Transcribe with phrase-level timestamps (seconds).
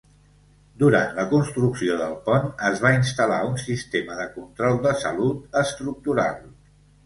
[0.83, 6.45] Durant la construcció del pont es va instal·lar un sistema de control de salut estructural.